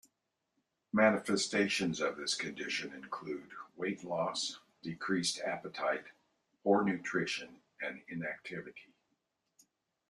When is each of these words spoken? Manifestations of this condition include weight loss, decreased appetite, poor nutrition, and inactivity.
Manifestations 0.91 1.99
of 1.99 2.17
this 2.17 2.33
condition 2.33 2.91
include 2.91 3.51
weight 3.75 4.03
loss, 4.03 4.57
decreased 4.81 5.39
appetite, 5.41 6.05
poor 6.63 6.83
nutrition, 6.83 7.61
and 7.79 8.01
inactivity. 8.07 8.95